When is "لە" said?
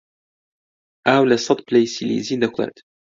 1.31-1.37